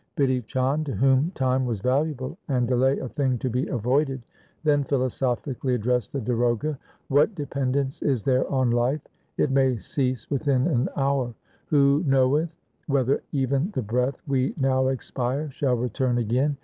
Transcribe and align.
Bidhi 0.17 0.43
Chand, 0.47 0.87
to 0.87 0.93
whom 0.93 1.29
time 1.35 1.63
was 1.63 1.79
valuable 1.79 2.35
and 2.47 2.67
delay 2.67 2.97
a 2.97 3.07
thing 3.07 3.37
to 3.37 3.51
be 3.51 3.67
avoided, 3.67 4.23
then 4.63 4.83
philosophically 4.83 5.75
addressed 5.75 6.11
the 6.11 6.19
darogha,' 6.19 6.75
What 7.09 7.35
dependence 7.35 8.01
is 8.01 8.23
there 8.23 8.51
on 8.51 8.71
life? 8.71 9.01
It 9.37 9.51
may 9.51 9.77
cease 9.77 10.27
within 10.27 10.65
an 10.65 10.89
hour. 10.97 11.35
Who 11.67 12.03
knoweth 12.07 12.49
whether 12.87 13.21
even 13.31 13.69
the 13.75 13.83
breath 13.83 14.19
we 14.27 14.55
now 14.57 14.87
expire 14.87 15.51
shall 15.51 15.75
return 15.75 16.17
again 16.17 16.57